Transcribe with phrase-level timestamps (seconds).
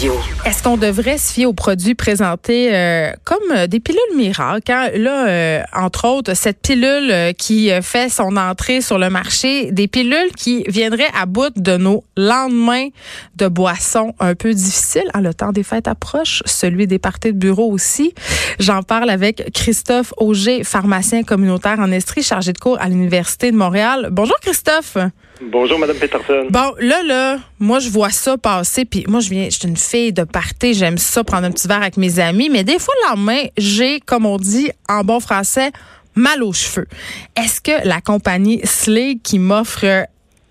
[0.00, 0.14] Radio.
[0.46, 4.72] Est-ce qu'on devrait se fier aux produits présentés euh, comme euh, des pilules miracles?
[4.72, 4.88] Hein?
[4.94, 10.32] Là, euh, entre autres, cette pilule qui fait son entrée sur le marché, des pilules
[10.38, 12.88] qui viendraient à bout de nos lendemains
[13.36, 15.10] de boissons un peu difficiles.
[15.12, 18.14] Ah, le temps des fêtes approche, celui des parties de bureau aussi.
[18.58, 23.56] J'en parle avec Christophe Auger, pharmacien communautaire en Estrie, chargé de cours à l'Université de
[23.56, 24.08] Montréal.
[24.10, 24.96] Bonjour Christophe.
[25.42, 26.48] Bonjour, Madame Peterson.
[26.50, 29.76] Bon, là, là, moi, je vois ça passer, puis moi, je viens, je suis une
[30.12, 33.10] de party, j'aime ça, prendre un petit verre avec mes amis, mais des fois, le
[33.10, 35.70] lendemain, j'ai, comme on dit en bon français,
[36.14, 36.86] mal aux cheveux.
[37.36, 40.06] Est-ce que la compagnie Slay qui m'offre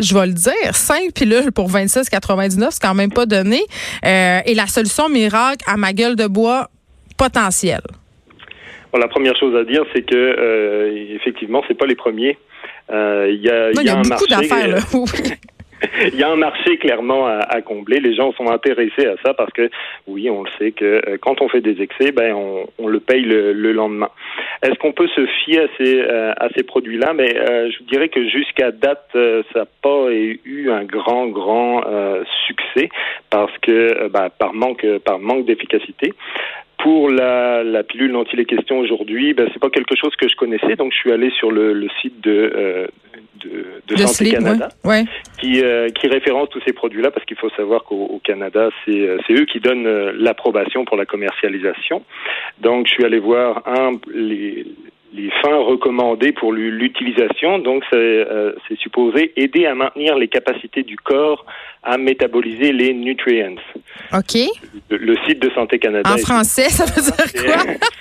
[0.00, 3.62] je vais le dire, 5 pilules pour 26,99, c'est quand même pas donné,
[4.04, 6.68] euh, et la solution miracle à ma gueule de bois
[7.16, 7.82] potentielle?
[8.92, 12.38] Bon, la première chose à dire, c'est que euh, effectivement, c'est pas les premiers.
[12.92, 14.48] Euh, Il y a, Non, y a un beaucoup marché.
[14.48, 14.78] d'affaires, là.
[16.12, 18.00] Il y a un marché clairement à, à combler.
[18.00, 19.70] Les gens sont intéressés à ça parce que,
[20.06, 23.00] oui, on le sait que euh, quand on fait des excès, ben on, on le
[23.00, 24.10] paye le, le lendemain.
[24.62, 27.12] Est-ce qu'on peut se fier à ces, euh, à ces produits-là?
[27.14, 31.26] Mais euh, je vous dirais que jusqu'à date, euh, ça n'a pas eu un grand,
[31.26, 32.88] grand euh, succès
[33.30, 36.12] parce que, ben, par manque, par manque d'efficacité.
[36.82, 40.28] Pour la, la pilule dont il est question aujourd'hui, ben, c'est pas quelque chose que
[40.28, 42.86] je connaissais, donc je suis allé sur le, le site de, euh,
[43.42, 44.90] de, de Santé Canada ouais.
[45.00, 45.04] ouais.
[45.44, 48.92] Qui, euh, qui référence tous ces produits-là parce qu'il faut savoir qu'au au Canada, c'est
[49.08, 52.02] euh, c'est eux qui donnent euh, l'approbation pour la commercialisation.
[52.60, 54.66] Donc, je suis allé voir un les
[55.12, 57.58] les fins recommandées pour l'u- l'utilisation.
[57.60, 61.46] Donc, c'est euh, c'est supposé aider à maintenir les capacités du corps
[61.84, 63.54] à métaboliser les nutrients.
[64.12, 64.34] OK.
[64.90, 66.10] Le, le site de Santé Canada.
[66.12, 67.64] En français, ça veut dire quoi?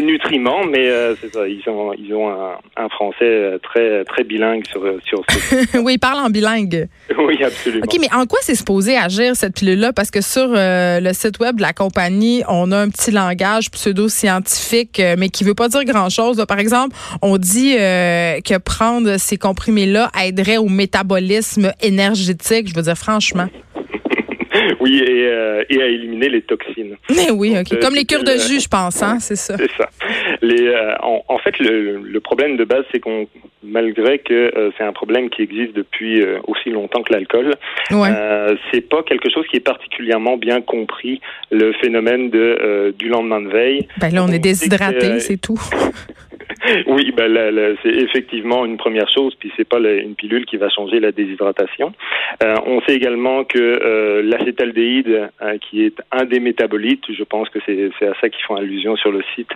[0.00, 1.46] les nutriments, mais euh, c'est ça.
[1.46, 5.78] Ils ont ils ont un, un français euh, très très bilingue sur sur ce.
[5.82, 6.88] oui, il parle en bilingue.
[7.18, 7.84] oui, absolument.
[7.84, 9.92] OK, mais en quoi c'est supposé agir, cette pilule-là?
[9.92, 13.70] Parce que sur euh, le site web de la compagnie, on a un petit langage
[13.70, 16.44] pseudo-scientifique, euh, mais qui veut pas dire grand-chose.
[16.48, 22.68] Par exemple, on dit euh, que prendre ces comprimés-là aiderait au métabolisme énergétique.
[22.68, 23.46] Je veux dire, franchement.
[23.54, 23.60] Oui,
[24.86, 26.96] et, euh, et à éliminer les toxines.
[27.10, 27.72] Mais oui, OK.
[27.72, 29.18] euh, Comme les cures de jus, je pense, hein?
[29.20, 29.56] C'est ça.
[29.56, 29.88] C'est ça.
[30.42, 33.26] Les, euh, en, en fait, le, le problème de base, c'est qu'on,
[33.62, 37.54] malgré que c'est un problème qui existe depuis aussi longtemps que l'alcool,
[37.90, 38.08] Ouais.
[38.72, 41.20] c'est pas quelque chose qui est particulièrement bien compris.
[41.50, 43.86] Le phénomène de du lendemain de veille.
[44.00, 45.60] Ben là, on on est déshydraté, c'est tout.
[46.86, 51.00] Oui, ben c'est effectivement une première chose, puis c'est pas une pilule qui va changer
[51.00, 51.92] la déshydratation.
[52.42, 57.48] Euh, on sait également que euh, l'acétaldéhyde, euh, qui est un des métabolites, je pense
[57.48, 59.50] que c'est à ça qu'ils font allusion sur le site,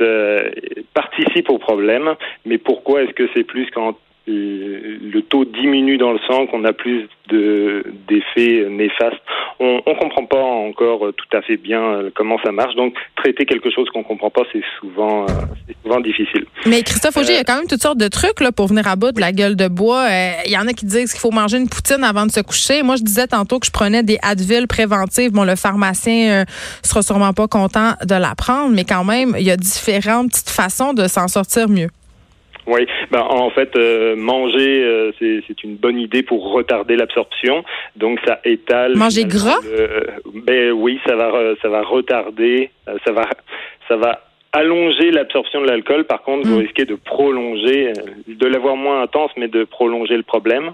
[0.00, 0.50] euh,
[0.94, 2.14] participe au problème.
[2.46, 6.72] Mais pourquoi est-ce que c'est plus quand le taux diminue dans le sang, qu'on a
[6.72, 9.20] plus de d'effets néfastes.
[9.60, 12.74] On on comprend pas encore euh, tout à fait bien euh, comment ça marche.
[12.76, 15.26] Donc traiter quelque chose qu'on comprend pas, c'est souvent euh,
[15.66, 16.46] c'est souvent difficile.
[16.66, 18.86] Mais Christophe Auger, il y a quand même toutes sortes de trucs là, pour venir
[18.86, 20.06] à bout de la gueule de bois.
[20.10, 22.40] Euh, Il y en a qui disent qu'il faut manger une poutine avant de se
[22.40, 22.82] coucher.
[22.82, 25.32] Moi, je disais tantôt que je prenais des Advil préventives.
[25.32, 26.44] Bon, le pharmacien euh,
[26.82, 30.50] sera sûrement pas content de la prendre, mais quand même, il y a différentes petites
[30.50, 31.88] façons de s'en sortir mieux.
[32.66, 37.64] Oui, ben en fait, euh, manger euh, c'est une bonne idée pour retarder l'absorption.
[37.96, 38.94] Donc ça étale.
[38.96, 39.58] Manger gras?
[40.46, 43.28] ben oui, ça va re- ça va retarder, euh, ça va
[43.88, 44.20] ça va
[44.52, 46.04] allonger l'absorption de l'alcool.
[46.04, 46.60] Par contre, vous Mm.
[46.66, 47.92] risquez de prolonger, euh,
[48.28, 50.72] de l'avoir moins intense, mais de prolonger le problème.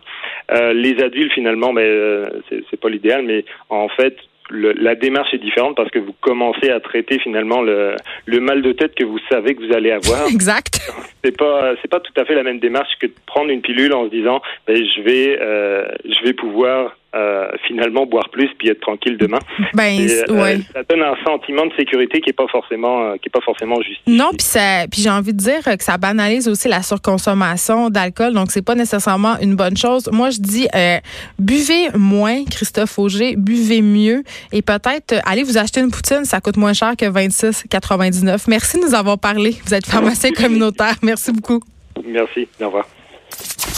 [0.51, 2.29] Euh, les adultes finalement, ben euh,
[2.71, 4.17] c'est pas l'idéal, mais en fait.
[4.51, 7.95] Le- la démarche est différente parce que vous commencez à traiter finalement le,
[8.27, 10.81] le mal de tête que vous savez que vous allez avoir Exact.
[11.25, 13.93] c'est pas c'est pas tout à fait la même démarche que de prendre une pilule
[13.95, 18.69] en se disant ben, je vais euh, je vais pouvoir euh, finalement boire plus puis
[18.69, 19.39] être tranquille demain.
[19.75, 23.29] Ben, Et, euh, ça donne un sentiment de sécurité qui est pas forcément euh, qui
[23.29, 24.01] est pas forcément juste.
[24.07, 28.35] Non, puis ça, puis j'ai envie de dire que ça banalise aussi la surconsommation d'alcool,
[28.35, 30.09] donc c'est pas nécessairement une bonne chose.
[30.13, 30.99] Moi, je dis euh,
[31.39, 36.41] buvez moins, Christophe Auger, buvez mieux et peut-être euh, allez vous acheter une poutine, ça
[36.41, 38.45] coûte moins cher que 26,99.
[38.49, 39.57] Merci de nous avoir parlé.
[39.65, 40.97] Vous êtes pharmacien communautaire.
[41.03, 41.61] Merci beaucoup.
[42.05, 42.49] Merci.
[42.61, 42.87] Au revoir.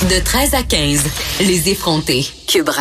[0.03, 2.25] De 13 à 15, les effrontés.
[2.49, 2.79] Cube Radio.